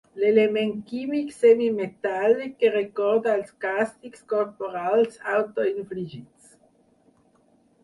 L'element 0.21 0.69
químic 0.91 1.27
semimetàl·lic 1.39 2.55
que 2.63 2.71
recorda 2.77 3.37
els 3.41 3.53
càstigs 3.67 4.25
corporals 4.33 5.23
autoinfligits. 5.37 6.53